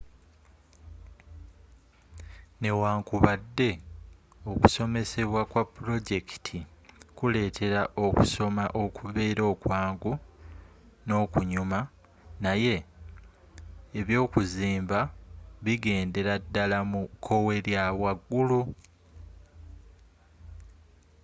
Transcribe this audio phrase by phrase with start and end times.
[2.61, 3.69] newankubadde
[4.51, 6.59] okusomesebwa kwa pulojekiti
[7.17, 10.11] kuleetera okusoma okubeera okwangu
[11.05, 11.79] n'okunyuma
[12.43, 12.75] naye
[13.99, 14.99] ebyokuzimba
[15.63, 18.61] bigendera ddala mu kkowe lya waggulu